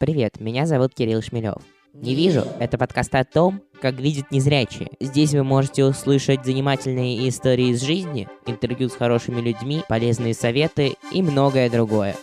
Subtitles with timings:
[0.00, 1.56] Привет, меня зовут Кирилл Шмелев.
[1.92, 4.90] Не вижу– это подкаст о том, как видят незрячие.
[5.00, 11.20] Здесь вы можете услышать занимательные истории из жизни, интервью с хорошими людьми, полезные советы и
[11.20, 12.14] многое другое.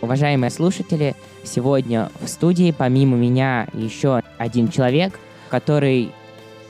[0.00, 5.18] Уважаемые слушатели, сегодня в студии помимо меня еще один человек,
[5.50, 6.12] который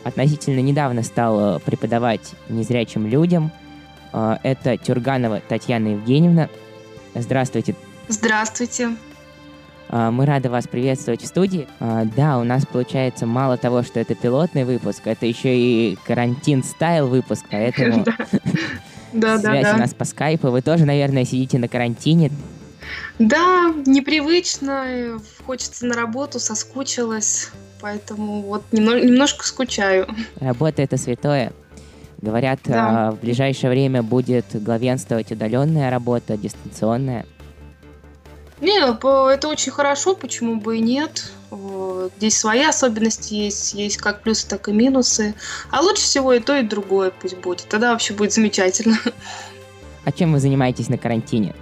[0.03, 3.53] относительно недавно стал преподавать незрячим людям.
[4.15, 6.49] Э, это Тюрганова Татьяна Евгеньевна.
[7.15, 7.75] Здравствуйте.
[8.09, 8.97] Здравствуйте.
[9.89, 11.69] А, мы рады вас приветствовать в студии.
[11.79, 16.65] А, да, у нас получается мало того, что это пилотный выпуск, это еще и карантин
[16.65, 18.05] стайл выпуск, поэтому
[19.13, 20.49] да, связь да, у нас по скайпу.
[20.49, 22.31] Вы тоже, наверное, сидите на карантине.
[23.19, 27.51] Да, непривычно, хочется на работу, соскучилась,
[27.81, 30.09] поэтому вот немножко скучаю.
[30.41, 31.53] Работа это святое.
[32.23, 33.11] Говорят, да.
[33.11, 37.27] в ближайшее время будет главенствовать удаленная работа, дистанционная.
[38.61, 41.33] Не, это очень хорошо, почему бы и нет.
[42.19, 45.35] Здесь свои особенности есть, есть как плюсы, так и минусы.
[45.71, 47.67] А лучше всего и то, и другое пусть будет.
[47.69, 48.97] Тогда вообще будет замечательно.
[50.05, 51.55] А чем вы занимаетесь на карантине?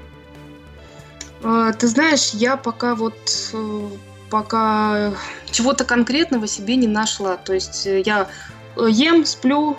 [1.42, 3.14] А, ты знаешь, я пока вот
[3.52, 3.89] э,
[4.30, 5.12] пока
[5.50, 7.36] чего-то конкретного себе не нашла.
[7.36, 8.28] То есть э, я
[8.77, 9.77] э, ем, сплю,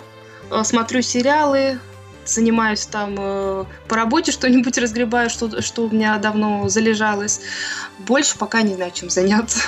[0.64, 1.78] смотрю сериалы,
[2.24, 7.40] занимаюсь там э, по работе, что-нибудь разгребаю, что, что у меня давно залежалось.
[7.98, 9.60] Больше пока не знаю, чем заняться.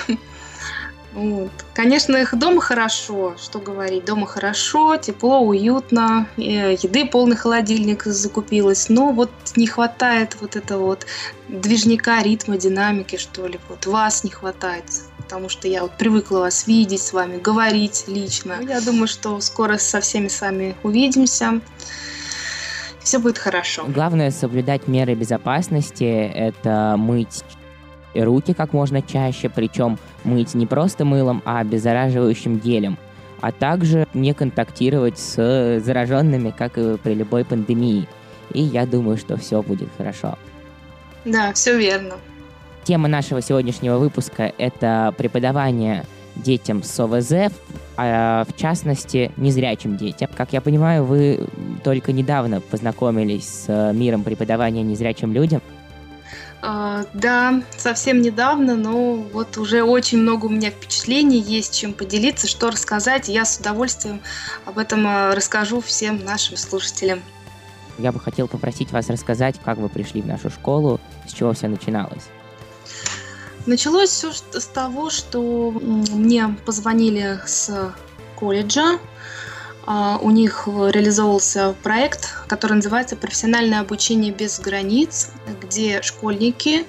[1.13, 1.51] Вот.
[1.73, 8.89] Конечно, их дома хорошо, что говорить, дома хорошо, тепло, уютно, э, еды полный холодильник закупилась,
[8.89, 11.05] но вот не хватает вот этого вот
[11.47, 14.83] движника, ритма, динамики, что ли, вот вас не хватает,
[15.25, 18.59] потому что я вот привыкла вас видеть с вами, говорить лично.
[18.61, 21.61] Я думаю, что скоро со всеми с вами увидимся
[23.01, 23.85] все будет хорошо.
[23.87, 27.43] Главное соблюдать меры безопасности, это мыть
[28.13, 32.97] руки как можно чаще, причем мыть не просто мылом, а обеззараживающим гелем,
[33.41, 38.07] а также не контактировать с зараженными, как и при любой пандемии.
[38.53, 40.37] И я думаю, что все будет хорошо.
[41.25, 42.15] Да, все верно.
[42.85, 47.51] Тема нашего сегодняшнего выпуска— это преподавание детям с ОВЗ,
[47.97, 50.29] а в частности незрячим детям.
[50.37, 51.47] Как я понимаю, вы
[51.83, 55.63] только недавно познакомились с э, миром преподавания незрячим людям.
[56.61, 62.47] Uh, да, совсем недавно, но вот уже очень много у меня впечатлений есть, чем поделиться,
[62.47, 63.29] что рассказать.
[63.29, 64.21] Я с удовольствием
[64.65, 67.21] об этом э, расскажу всем нашим слушателям.
[67.97, 71.67] Я бы хотел попросить вас рассказать, как вы пришли в нашу школу, с чего все
[71.67, 72.25] начиналось.
[73.65, 77.93] Началось все с того, что мне позвонили с
[78.35, 78.99] колледжа.
[79.87, 85.31] А, у них реализовывался проект, который называется «Профессиональное обучение без границ»,
[85.61, 86.85] где школьники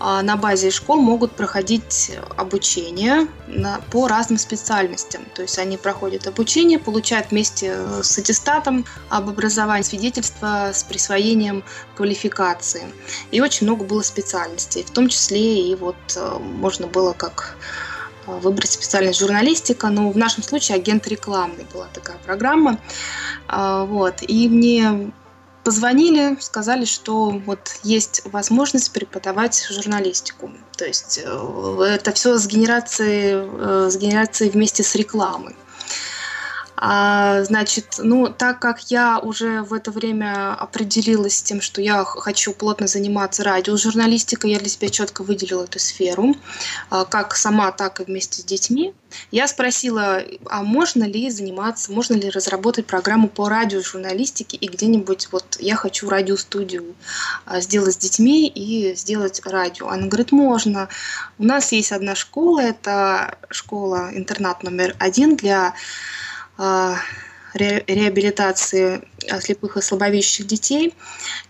[0.00, 5.22] на базе школ могут проходить обучение на, по разным специальностям.
[5.34, 11.62] То есть они проходят обучение, получают вместе э, с аттестатом об образовании свидетельство с присвоением
[11.96, 12.84] квалификации.
[13.30, 17.56] И очень много было специальностей, в том числе и вот э, можно было как
[18.26, 22.78] э, выбрать специальность журналистика, но в нашем случае агент рекламный была такая программа.
[23.48, 24.22] А, вот.
[24.26, 25.12] И мне
[25.64, 30.50] позвонили, сказали, что вот есть возможность преподавать журналистику.
[30.76, 35.56] То есть э, это все с генерацией, э, с генерацией вместе с рекламой.
[36.82, 42.04] А, значит, ну, так как я уже в это время определилась с тем, что я
[42.04, 46.34] хочу плотно заниматься радиожурналистикой, я для себя четко выделила эту сферу,
[46.88, 48.94] а, как сама, так и вместе с детьми,
[49.30, 55.58] я спросила, а можно ли заниматься, можно ли разработать программу по радиожурналистике и где-нибудь вот
[55.60, 56.94] я хочу радиостудию
[57.44, 59.88] а, сделать с детьми и сделать радио.
[59.88, 60.88] Она говорит, можно.
[61.38, 65.74] У нас есть одна школа, это школа-интернат номер один для
[67.54, 69.02] реабилитации
[69.40, 70.94] слепых и слабовидящих детей.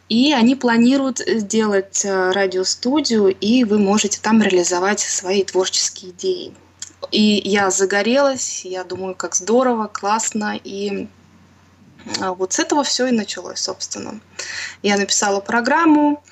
[0.09, 6.53] И они планируют сделать а, радиостудию, и вы можете там реализовать свои творческие идеи.
[7.13, 11.07] И я загорелась, я думаю, как здорово, классно, и
[12.21, 14.21] а, вот с этого все и началось, собственно.
[14.83, 16.25] Я написала программу,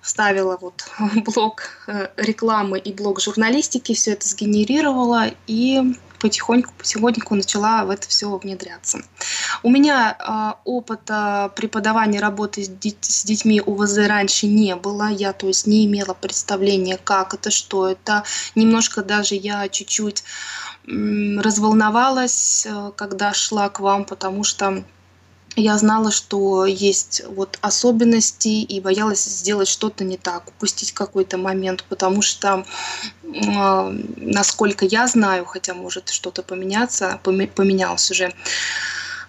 [0.00, 0.88] вставила вот
[1.26, 8.08] блок э, рекламы и блок журналистики, все это сгенерировала, и потихоньку, потихоньку начала в это
[8.08, 9.02] все внедряться.
[9.62, 15.08] У меня э, опыта преподавания работы с, дет- с детьми УВЗ раньше не было.
[15.08, 18.24] Я, то есть, не имела представления, как это, что это.
[18.54, 20.24] Немножко даже я чуть-чуть
[20.86, 24.84] разволновалась, э, когда шла к вам, потому что
[25.56, 31.84] я знала, что есть вот особенности и боялась сделать что-то не так, упустить какой-то момент,
[31.88, 32.64] потому что,
[33.22, 38.32] э, насколько я знаю, хотя может что-то поменяться, поменялось уже,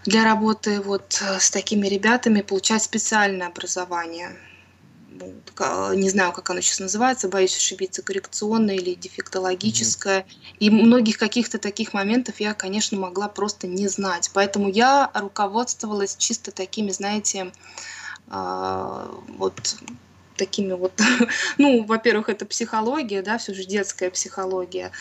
[0.05, 4.37] для работы вот с такими ребятами получать специальное образование–
[5.95, 10.21] не знаю, как оно сейчас называется, боюсь ошибиться, коррекционное или дефектологическое.
[10.21, 10.57] Mm-hmm.
[10.59, 14.29] И многих каких-то таких моментов я, конечно, могла просто не знать.
[14.33, 17.51] Поэтому я руководствовалась чисто такими, знаете,
[18.27, 19.75] э, вот
[20.35, 20.93] такими вот,
[21.57, 24.91] ну, во-первых, это психология, да, все же детская психология.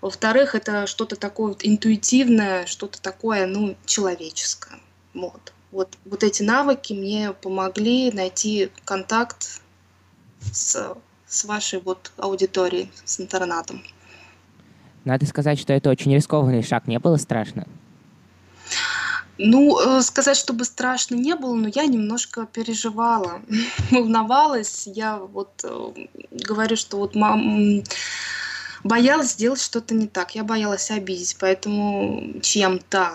[0.00, 4.78] Во-вторых, это что-то такое вот интуитивное, что-то такое, ну, человеческое.
[5.14, 9.60] Вот вот, вот эти навыки мне помогли найти контакт
[10.40, 10.94] с,
[11.26, 13.82] с вашей вот аудиторией, с интернатом.
[15.04, 16.88] Надо сказать, что это очень рискованный шаг.
[16.88, 17.66] Не было страшно?
[19.38, 23.42] Ну, э, сказать, чтобы страшно не было, но я немножко переживала,
[23.90, 24.86] волновалась.
[24.86, 27.82] Я вот э, говорю, что вот мам
[28.82, 30.34] боялась сделать что-то не так.
[30.34, 33.12] Я боялась обидеть, поэтому чем-то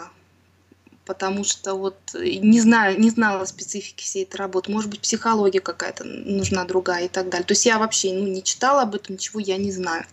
[1.05, 4.71] потому что вот э, не знаю, не знала специфики всей этой работы.
[4.71, 7.45] Может быть, психология какая-то нужна другая и так далее.
[7.45, 10.05] То есть я вообще ну, не читала об этом, ничего я не знаю.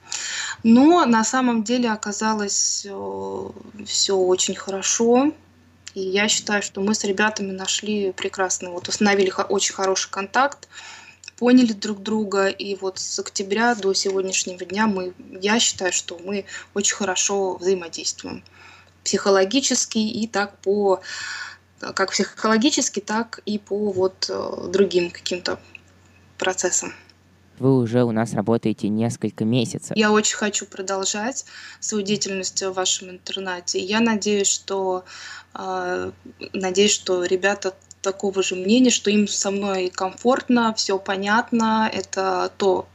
[0.63, 3.49] Но на самом деле оказалось э,
[3.87, 5.33] все очень хорошо.
[5.95, 10.69] И я считаю, что мы с ребятами нашли прекрасно, вот установили очень хороший контакт,
[11.39, 16.45] поняли друг друга, и вот с октября до сегодняшнего дня мы, я считаю, что мы
[16.75, 18.45] очень хорошо взаимодействуем
[19.05, 21.01] психологически и так по
[21.81, 25.61] как психологически, так и по вот э, другим каким-то
[26.37, 26.93] процессам.
[27.59, 29.97] Вы уже у нас работаете несколько месяцев.
[29.97, 31.45] Я очень хочу продолжать
[31.81, 33.81] свою деятельность в вашем интернате.
[33.81, 35.05] Я надеюсь, что
[35.55, 36.13] э,
[36.53, 42.89] надеюсь, что ребята такого же мнения, что им со мной комфортно, все понятно, это то,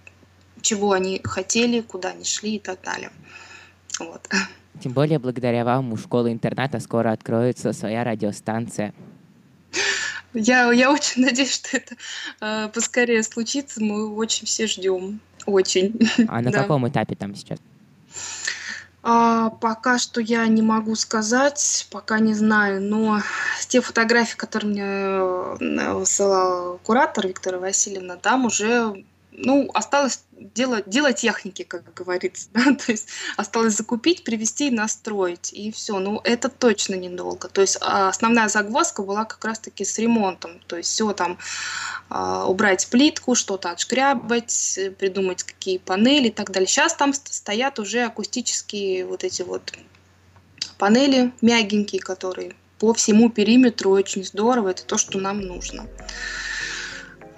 [0.62, 3.12] чего они хотели, куда они шли и так далее.
[4.00, 4.30] Вот.
[4.82, 8.94] Тем более, благодаря вам у школы-интерната скоро откроется своя радиостанция.
[10.34, 11.96] Я, я очень надеюсь, что это
[12.42, 13.82] э, поскорее случится.
[13.84, 15.20] Мы очень все ждем.
[15.46, 16.00] Очень.
[16.28, 16.62] А на да.
[16.62, 17.60] каком этапе там сейчас?
[19.06, 23.22] А, пока что я не могу сказать, пока не знаю, но
[23.68, 29.04] те фотографии, которые мне э, высылал куратор Виктора Васильевна, там уже
[29.36, 32.74] ну, осталось дело, дело техники, как говорится, да?
[32.74, 33.08] то есть
[33.38, 36.00] осталось закупить, привезти и настроить, и все.
[36.00, 37.48] Ну, это точно недолго.
[37.48, 41.38] То есть а, основная загвоздка была как раз-таки с ремонтом, то есть все там
[42.10, 46.68] а, убрать плитку, что-то отшкрябать, придумать какие панели и так далее.
[46.68, 49.74] Сейчас там стоят уже акустические вот эти вот
[50.78, 55.88] панели мягенькие, которые по всему периметру очень здорово, это то, что нам нужно.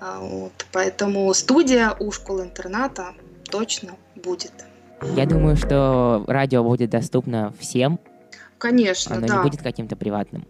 [0.05, 3.15] А, вот, поэтому студия у школы-интерната
[3.49, 4.51] точно будет.
[5.15, 7.99] Я думаю, что радио будет доступно всем.
[8.59, 9.37] Конечно, оно да.
[9.37, 10.45] не будет каким-то приватным.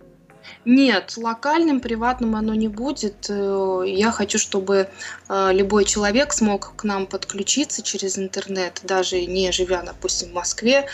[0.65, 3.27] Нет, локальным, приватным оно не будет.
[3.29, 4.89] Э, я хочу, чтобы
[5.29, 10.87] э, любой человек смог к нам подключиться через интернет, даже не живя, допустим, в Москве.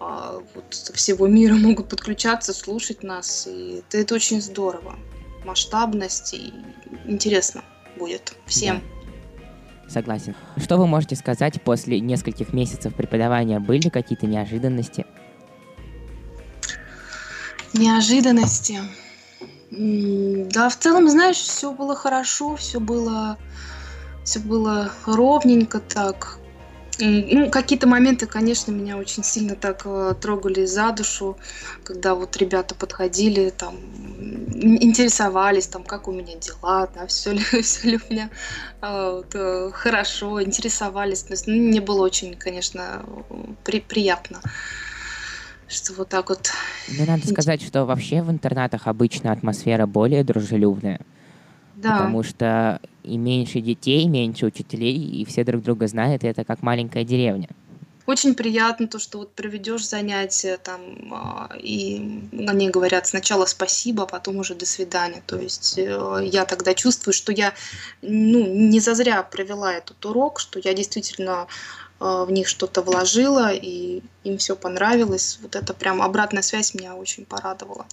[0.00, 3.46] А, вот со всего мира могут подключаться, слушать нас.
[3.46, 4.96] И это, это очень здорово.
[5.44, 6.54] Масштабность и
[7.04, 7.62] интересно
[7.98, 8.80] будет всем.
[8.80, 9.90] Да.
[9.90, 10.34] Согласен.
[10.56, 13.60] Что вы можете сказать после нескольких месяцев преподавания?
[13.60, 15.04] Были какие-то неожиданности?
[17.74, 18.80] Неожиданности.
[19.70, 23.38] Да, в целом, знаешь, все было хорошо, все было,
[24.24, 26.38] все было ровненько так.
[26.98, 31.38] Ну, какие-то моменты, конечно, меня очень сильно так э, трогали за душу,
[31.84, 33.76] когда вот ребята подходили, там,
[34.52, 38.28] интересовались, там, как у меня дела, да, все ли, все ли у меня
[38.80, 41.22] а, вот, э, хорошо, интересовались.
[41.22, 43.04] То есть, ну, мне было очень, конечно,
[43.64, 44.40] при, приятно
[45.68, 46.50] что вот так вот.
[46.98, 51.00] Ну, надо сказать, что вообще в интернатах обычно атмосфера более дружелюбная.
[51.76, 51.92] Да.
[51.92, 56.62] Потому что и меньше детей, меньше учителей, и все друг друга знают, и это как
[56.62, 57.48] маленькая деревня.
[58.04, 60.80] Очень приятно то, что вот проведешь занятия там,
[61.12, 65.22] а, и они говорят сначала спасибо, а потом уже до свидания.
[65.24, 67.54] То есть э, я тогда чувствую, что я
[68.02, 71.46] ну, не зазря провела этот урок, что я действительно
[72.00, 75.38] а, в них что-то вложила, и им все понравилось.
[75.40, 77.86] Вот это прям обратная связь меня очень порадовала.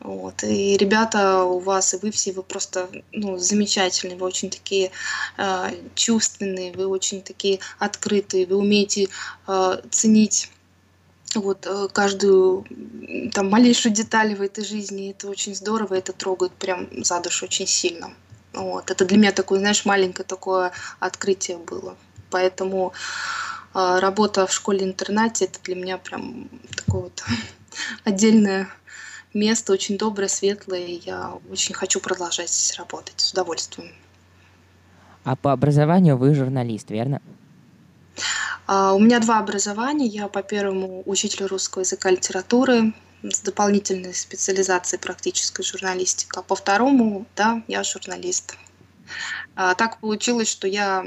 [0.00, 0.42] Вот.
[0.44, 4.90] И ребята у вас, и вы все, вы просто ну, замечательные, вы очень такие
[5.36, 9.08] э, чувственные, вы очень такие открытые, вы умеете
[9.46, 10.50] э, ценить
[11.34, 12.64] вот э, каждую
[13.32, 15.10] там малейшую деталь в этой жизни.
[15.10, 18.14] Это очень здорово, это трогает прям за душу очень сильно.
[18.54, 18.90] Вот.
[18.90, 21.96] Это для меня такое, знаешь, маленькое такое открытие было.
[22.30, 22.94] Поэтому
[23.74, 27.22] э, работа в школе-интернате это для меня прям такое вот
[28.04, 28.68] отдельное
[29.34, 30.86] место, очень доброе, светлое.
[30.86, 33.92] Я очень хочу продолжать здесь работать с удовольствием.
[35.24, 37.20] А по образованию вы журналист, верно?
[38.66, 40.06] А, у меня два образования.
[40.06, 46.42] Я по первому учитель русского языка и литературы с дополнительной специализацией практической журналистика.
[46.42, 48.56] По второму, да, я журналист.
[49.56, 51.04] А, так получилось, что я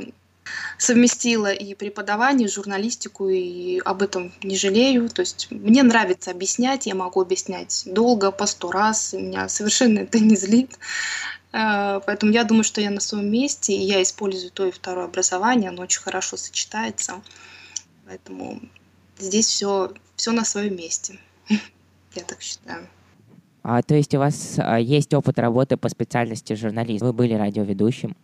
[0.78, 5.10] совместила и преподавание, и журналистику, и об этом не жалею.
[5.10, 10.20] То есть мне нравится объяснять, я могу объяснять долго, по сто раз, меня совершенно это
[10.20, 10.78] не злит.
[11.52, 15.06] А, поэтому я думаю, что я на своем месте, и я использую то и второе
[15.06, 17.22] образование, оно очень хорошо сочетается.
[18.06, 18.60] Поэтому
[19.20, 21.20] здесь все, все на своем месте.
[22.16, 22.88] Я так считаю.
[23.64, 27.02] А, то есть у вас а, есть опыт работы по специальности журналист?
[27.02, 28.16] Вы были радиоведущим?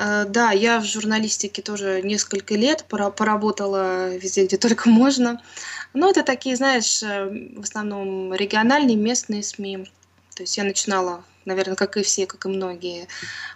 [0.00, 5.42] А, да, я в журналистике тоже несколько лет поработала везде, где только можно.
[5.92, 9.90] Но это такие, знаешь, э, в основном региональные, местные СМИ.
[10.34, 13.08] То есть я начинала наверное, как и все, как и многие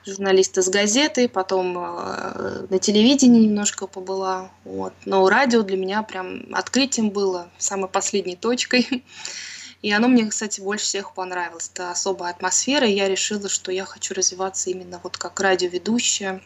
[0.07, 4.51] журналисты с газеты, потом э, на телевидении немножко побыла.
[4.65, 4.95] Вот.
[5.05, 9.05] Но радио для меня прям открытием было, самой последней точкой.
[9.85, 11.71] И оно мне, кстати, больше всех понравилось.
[11.75, 16.41] Это особая атмосфера, и я решила, что я хочу развиваться именно вот как радиоведущая.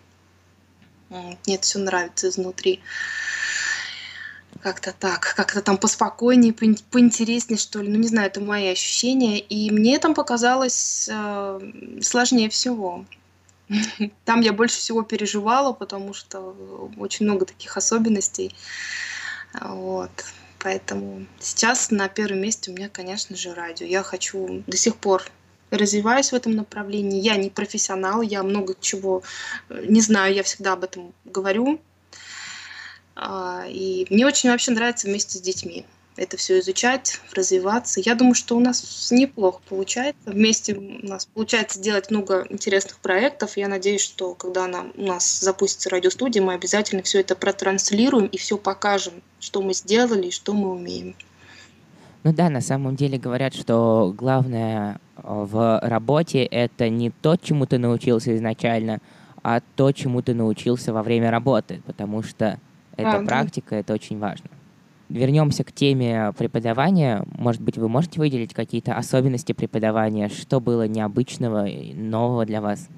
[1.08, 2.80] Мне все нравится изнутри
[4.60, 7.88] как-то так, как-то там поспокойнее, поинтереснее, что ли.
[7.88, 9.38] Ну, не знаю, это мои ощущения.
[9.38, 11.60] И мне там показалось э,
[12.02, 13.04] сложнее всего.
[14.24, 18.52] Там я больше всего переживала, потому что очень много таких особенностей.
[19.60, 20.10] Вот.
[20.60, 23.86] Поэтому сейчас на первом месте у меня, конечно же, радио.
[23.86, 25.24] Я хочу до сих пор
[25.70, 27.20] развиваюсь в этом направлении.
[27.20, 29.22] Я не профессионал, я много чего
[29.68, 31.80] э, не знаю, я всегда об этом говорю.
[33.14, 35.84] А, и мне очень вообще нравится вместе с детьми
[36.18, 38.00] это все изучать, развиваться.
[38.00, 40.20] Я думаю, что у нас неплохо получается.
[40.26, 43.56] Вместе у нас получается делать много интересных проектов.
[43.56, 48.36] Я надеюсь, что когда она, у нас запустится радиостудия, мы обязательно все это протранслируем и
[48.36, 51.14] все покажем, что мы сделали и что мы умеем.
[52.24, 57.64] Ну да, на самом деле говорят, что главное э, в работе это не то, чему
[57.64, 58.98] ты научился изначально,
[59.42, 62.58] а то, чему ты научился во время работы, потому что
[62.96, 63.76] это а, практика, да.
[63.78, 64.50] это очень важно.
[65.08, 67.24] Вернемся к теме преподавания.
[67.38, 70.28] Может быть, вы можете выделить какие-то особенности преподавания?
[70.28, 72.88] Что было необычного нового для вас?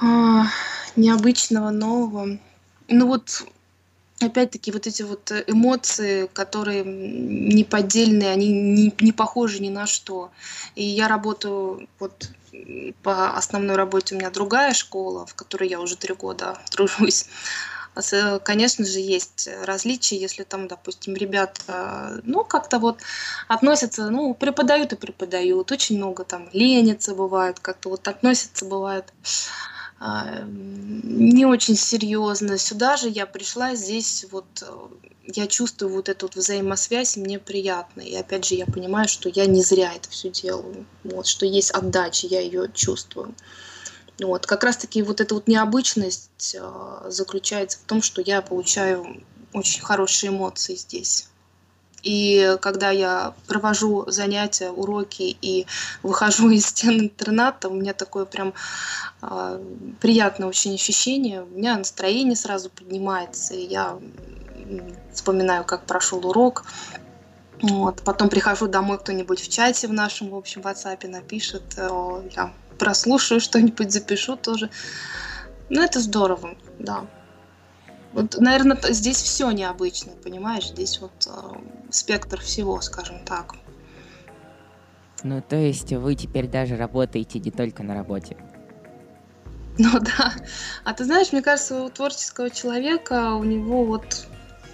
[0.00, 0.46] А,
[0.94, 2.38] необычного, нового.
[2.88, 3.44] Ну вот,
[4.20, 10.30] опять-таки, вот эти вот эмоции, которые неподдельные, они не, не похожи ни на что.
[10.76, 12.30] И я работаю вот
[13.02, 17.26] по основной работе у меня другая школа, в которой я уже три года тружусь.
[18.42, 23.00] Конечно же, есть различия, если там, допустим, ребята, ну, как-то вот
[23.48, 29.12] относятся, ну, преподают и преподают, очень много там ленится бывает, как-то вот относятся бывает
[30.04, 32.58] а, не очень серьезно.
[32.58, 34.46] Сюда же я пришла, здесь вот
[35.24, 38.00] я чувствую вот эту вот взаимосвязь, и мне приятно.
[38.00, 40.86] И опять же, я понимаю, что я не зря это все делаю.
[41.04, 43.34] Вот, что есть отдача, я ее чувствую.
[44.22, 49.82] Вот, как раз-таки вот эта вот необычность э, заключается в том, что я получаю очень
[49.82, 51.28] хорошие эмоции здесь.
[52.02, 55.66] И когда я провожу занятия, уроки и
[56.02, 58.54] выхожу из стен интерната, у меня такое прям
[59.22, 59.64] э,
[60.00, 61.42] приятное очень ощущение.
[61.42, 63.98] У меня настроение сразу поднимается, и я
[65.12, 66.64] вспоминаю, как прошел урок.
[67.60, 68.02] Вот.
[68.02, 72.52] Потом прихожу домой, кто-нибудь в чате в нашем, в общем, WhatsApp напишет, я
[72.82, 74.68] прослушаю что-нибудь, запишу тоже.
[75.70, 77.06] Ну, это здорово, да.
[78.12, 80.70] Вот, наверное, здесь все необычно, понимаешь?
[80.70, 81.30] Здесь вот э,
[81.90, 83.54] спектр всего, скажем так.
[85.22, 88.36] Ну, то есть вы теперь даже работаете не только на работе?
[89.78, 90.32] Ну да.
[90.82, 94.26] А ты знаешь, мне кажется, у творческого человека, у него вот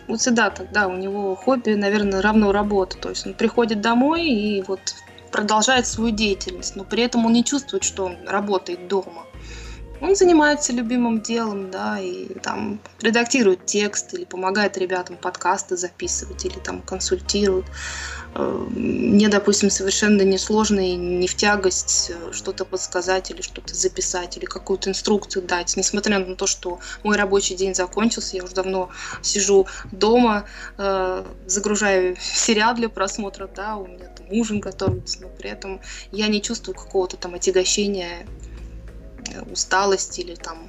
[0.07, 2.97] вот всегда так, да, у него хобби, наверное, равно работа.
[2.97, 4.81] То есть он приходит домой и вот
[5.31, 9.28] продолжает свою деятельность, но при этом он не чувствует, что он работает дома.
[10.01, 16.59] Он занимается любимым делом, да, и там редактирует текст или помогает ребятам подкасты записывать или
[16.61, 17.67] там консультирует.
[18.35, 24.37] Э, мне, допустим, совершенно несложно и не в тягость э, что-то подсказать или что-то записать
[24.37, 25.77] или какую-то инструкцию дать.
[25.77, 28.91] Несмотря на то, что мой рабочий день закончился, я уже давно
[29.23, 30.45] сижу дома,
[30.77, 35.81] э, загружаю сериал для просмотра, да, у меня там ужин готовится, но при этом
[36.13, 38.27] я не чувствую какого-то там отягощения,
[39.51, 40.69] усталости или там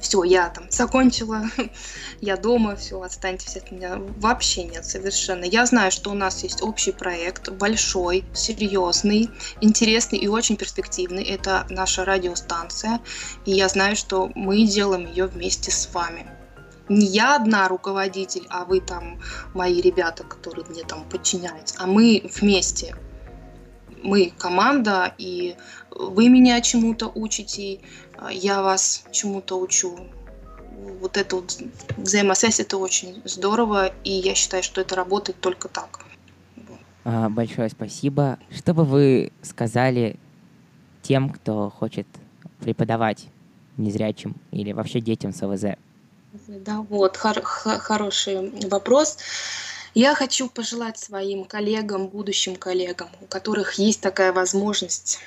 [0.00, 1.44] все, я там закончила,
[2.20, 3.96] я дома, все, отстаньте от меня.
[4.18, 5.44] Вообще нет, совершенно.
[5.44, 9.28] Я знаю, что у нас есть общий проект, большой, серьезный,
[9.60, 11.24] интересный и очень перспективный.
[11.24, 13.00] Это наша радиостанция,
[13.44, 16.30] и я знаю, что мы делаем ее вместе с вами.
[16.88, 19.20] Не я одна руководитель, а вы там
[19.52, 22.96] мои ребята, которые мне там подчиняются, а мы вместе.
[24.02, 25.56] Мы команда, и
[25.90, 27.80] вы меня чему-то учите,
[28.16, 29.98] а, я вас чему-то учу.
[31.00, 31.58] Вот эта вот
[31.96, 36.00] взаимосвязь, это очень здорово, и я считаю, что это работает только так.
[37.04, 38.38] А, большое спасибо.
[38.50, 40.16] Что бы вы сказали
[41.02, 42.06] тем, кто хочет
[42.60, 43.26] преподавать
[43.76, 45.76] незрячим или вообще детям с ОВЗ?
[46.48, 49.18] Да, вот, хор- хороший вопрос.
[49.94, 55.18] Я хочу пожелать своим коллегам, будущим коллегам, у которых есть такая возможность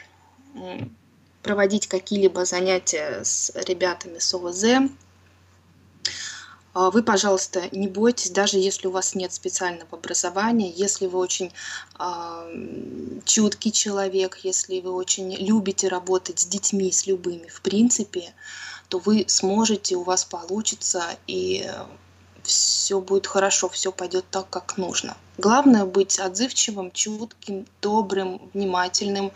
[1.43, 4.91] проводить какие-либо занятия с ребятами с ОВЗ,
[6.73, 11.51] а, вы, пожалуйста, не бойтесь, даже если у вас нет специального образования, если вы очень
[11.99, 18.33] э, чуткий человек, если вы очень любите работать с детьми, с любыми, в принципе,
[18.87, 21.69] то вы сможете, у вас получится, и
[22.43, 25.17] все будет хорошо, все пойдет так, как нужно.
[25.37, 29.31] Главное быть отзывчивым, чутким, добрым, внимательным,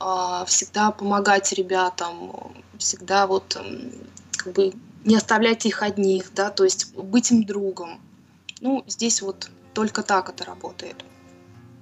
[0.00, 2.32] а, всегда помогать ребятам,
[2.78, 3.60] всегда вот
[4.36, 4.72] как бы
[5.04, 8.00] не оставлять их одних, да, то есть быть им другом.
[8.60, 11.04] Ну, здесь вот только так это работает.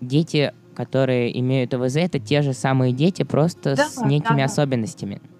[0.00, 4.44] Дети, которые имеют ОВЗ, это те же самые дети, просто да, с некими да.
[4.44, 5.20] особенностями.
[5.22, 5.35] Да,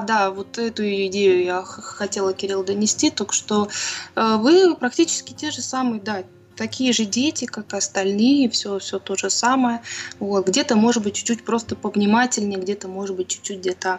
[0.00, 3.68] да, вот эту идею я хотела, Кирилл, донести, только что
[4.14, 6.22] э, вы практически те же самые, да,
[6.56, 9.80] такие же дети, как и остальные, все, все то же самое.
[10.20, 10.46] Вот.
[10.46, 13.98] Где-то, может быть, чуть-чуть просто повнимательнее, где-то, может быть, чуть-чуть где-то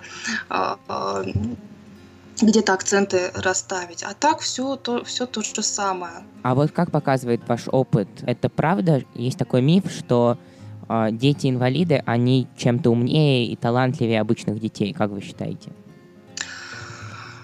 [0.50, 1.24] э, э,
[2.42, 4.04] где-то акценты расставить.
[4.04, 6.24] А так все то, все то же самое.
[6.44, 9.04] А вот как показывает ваш опыт, это правда?
[9.14, 10.38] Есть такой миф, что
[11.12, 15.72] дети-инвалиды, они чем-то умнее и талантливее обычных детей, как вы считаете?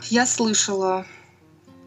[0.09, 1.05] Я слышала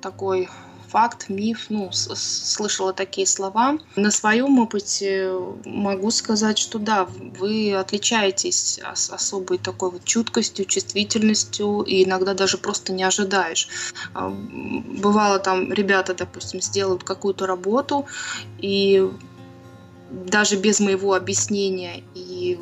[0.00, 0.48] такой
[0.92, 3.78] факт, миф, ну, слышала такие слова.
[3.96, 5.32] На своем опыте
[5.64, 8.78] могу сказать, что да, вы отличаетесь
[9.10, 13.68] особой такой вот чуткостью, чувствительностью, и иногда даже просто не ожидаешь.
[14.12, 18.04] А, бывало там ребята, допустим, сделают какую-то работу,
[18.58, 19.10] и
[20.12, 22.58] даже без моего объяснения, и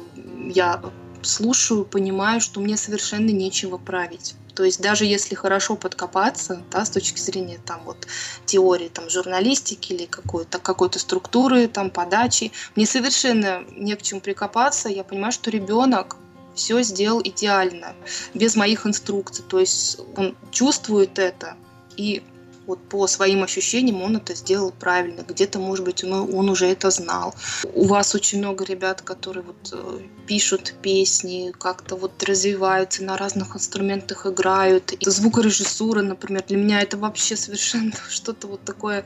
[0.55, 0.81] я
[1.23, 4.35] слушаю, понимаю, что мне совершенно нечего править.
[4.55, 8.07] То есть даже если хорошо подкопаться, да, с точки зрения там вот
[8.45, 14.89] теории там журналистики или какой-то какой-то структуры там подачи, мне совершенно не к чему прикопаться.
[14.89, 16.17] Я понимаю, что ребенок
[16.55, 17.95] все сделал идеально,
[18.35, 19.45] без моих инструкций.
[19.49, 21.57] То есть он чувствует это
[21.97, 22.23] и
[22.67, 25.23] вот по своим ощущениям он это сделал правильно.
[25.27, 27.35] Где-то, может быть, он, он уже это знал.
[27.75, 33.57] У вас очень много ребят, которые вот э, пишут песни, как-то вот развиваются, на разных
[33.57, 34.93] инструментах играют.
[34.93, 39.05] И звукорежиссура, например, для меня это вообще совершенно что-то вот такое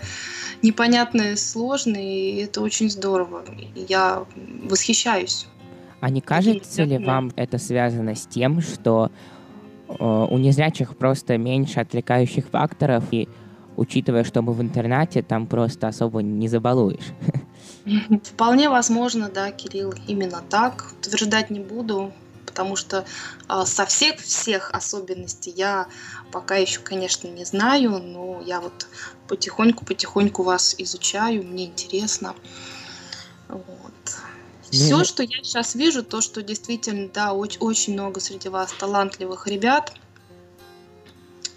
[0.63, 3.45] непонятное, сложное, и это очень здорово.
[3.75, 4.27] Я
[4.63, 5.47] восхищаюсь.
[6.01, 9.11] А не кажется ли вам это связано с тем, что
[9.89, 13.27] э, у незрячих просто меньше отвлекающих факторов, и
[13.77, 17.13] учитывая, что мы в интернате, там просто особо не забалуешь.
[18.25, 20.93] Вполне возможно, да, Кирилл, именно так.
[21.01, 22.13] Утверждать не буду,
[22.47, 23.05] потому что
[23.49, 25.87] а, со всех всех особенностей я
[26.33, 28.87] пока еще, конечно, не знаю, но я вот
[29.29, 32.35] потихоньку-потихоньку вас изучаю, мне интересно.
[33.49, 33.65] Вот.
[34.71, 39.47] Все, что я сейчас вижу, то, что действительно, да, очень, очень много среди вас талантливых
[39.47, 39.93] ребят–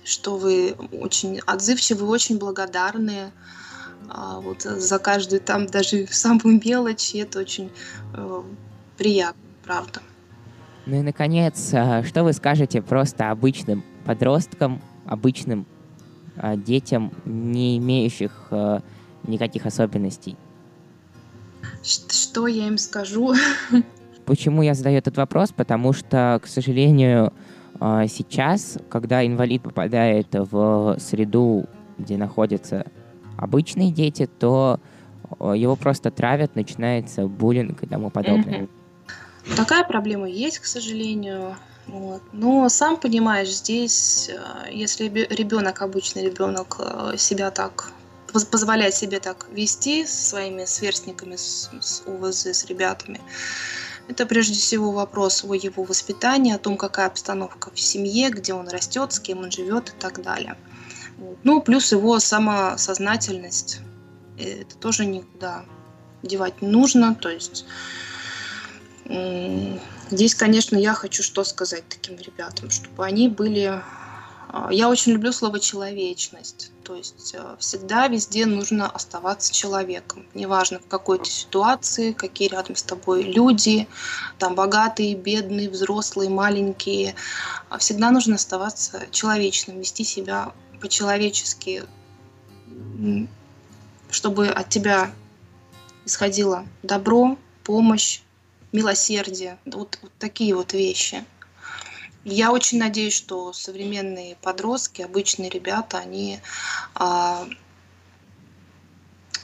[0.07, 3.31] что вы очень отзывчивы, очень благодарны
[4.09, 7.69] а, вот за каждую там даже самую мелочь, и это очень
[8.13, 8.41] э,
[8.97, 10.01] приятно, правда.
[10.85, 15.65] Ну и, наконец, а, что вы скажете просто обычным подросткам, обычным
[16.37, 18.81] а, детям, не имеющих а,
[19.23, 20.37] никаких особенностей?
[21.83, 23.35] Что я им скажу?
[24.25, 25.51] Почему я задаю этот вопрос?
[25.51, 27.33] Потому что, к сожалению,
[27.79, 31.65] сейчас, когда инвалид попадает в среду,
[31.97, 32.85] где находятся
[33.37, 34.79] обычные дети, то
[35.39, 38.67] э, его просто травят, начинается буллинг и тому подобное.
[39.55, 41.55] Такая проблема есть, к сожалению.
[41.87, 42.21] Вот.
[42.33, 46.79] Но сам понимаешь, здесь, э, если ребенок, обычный ребенок,
[47.17, 47.91] себя так
[48.51, 53.21] позволяет себе так вести со своими сверстниками, с, с УВЗ, с ребятами,
[54.07, 58.67] это прежде всего вопрос о его воспитании, о том, какая обстановка в семье, где он
[58.67, 60.57] растет, с кем он живет и так далее.
[61.43, 63.79] Ну, плюс его самосознательность.
[64.37, 65.65] Это тоже никуда
[66.23, 67.15] девать не нужно.
[67.15, 67.65] То есть
[70.11, 73.81] здесь, конечно, я хочу что сказать таким ребятам, чтобы они были
[74.71, 76.71] я очень люблю слово человечность.
[76.83, 80.25] То есть э, всегда везде нужно оставаться человеком.
[80.33, 83.87] Неважно в какой то ситуации, какие рядом с тобой люди,
[84.39, 87.15] там богатые, бедные, взрослые, маленькие.
[87.69, 91.83] А всегда нужно оставаться человечным, вести себя по-человечески,
[94.09, 95.11] чтобы от тебя
[96.05, 98.21] исходило добро, помощь,
[98.71, 99.57] милосердие.
[99.65, 101.25] Вот, вот такие вот вещи.
[102.29, 106.41] Я очень надеюсь, что современные подростки, обычные ребята, они
[106.93, 107.47] а,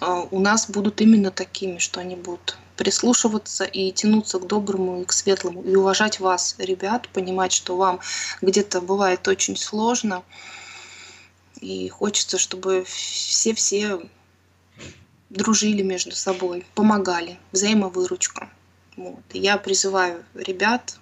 [0.01, 5.05] а, у нас будут именно такими, что они будут прислушиваться и тянуться к доброму и
[5.05, 8.01] к светлому, и уважать вас, ребят, понимать, что вам
[8.41, 10.21] где-то бывает очень сложно,
[11.61, 14.01] и хочется, чтобы все-все
[15.29, 18.49] дружили между собой, помогали, взаимовыручка.
[18.97, 19.23] Вот.
[19.31, 20.97] И я призываю ребят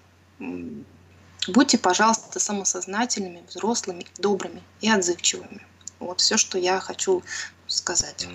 [1.48, 5.62] Будьте, пожалуйста, самосознательными, взрослыми, добрыми и отзывчивыми.
[6.00, 7.24] Вот все, что я хочу
[7.68, 8.28] сказать.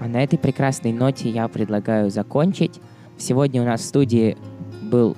[0.00, 2.80] А на этой прекрасной ноте я предлагаю закончить.
[3.18, 4.36] Сегодня у нас в студии
[4.82, 5.16] был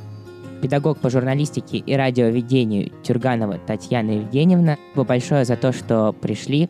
[0.62, 4.76] педагог по журналистике и радиоведению Тюрганова Татьяна Евгеньевна.
[4.92, 6.68] Спасибо большое за то, что пришли.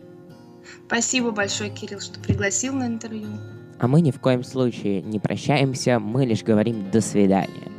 [0.87, 3.29] Спасибо большое, Кирилл, что пригласил на интервью.
[3.79, 7.76] А мы ни в коем случае не прощаемся, мы лишь говорим «до свидания».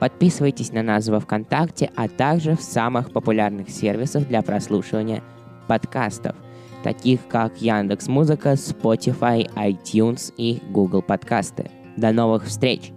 [0.00, 5.22] Подписывайтесь на нас во ВКонтакте, а также в самых популярных сервисах для прослушивания
[5.66, 6.36] подкастов,
[6.82, 11.70] таких как Яндекс Музыка, Spotify, iTunes и Google Подкасты.
[11.96, 12.92] До новых встреч!